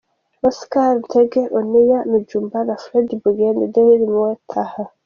[0.47, 4.83] Oscar Ntege Oneal Mujjumbura Fred Bugembe Daville Mohsen Taha.